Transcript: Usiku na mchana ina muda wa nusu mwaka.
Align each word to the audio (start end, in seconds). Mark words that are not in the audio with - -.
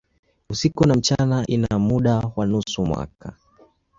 Usiku 0.49 0.87
na 0.87 0.95
mchana 0.95 1.45
ina 1.47 1.79
muda 1.79 2.31
wa 2.35 2.45
nusu 2.45 2.85
mwaka. 2.85 3.33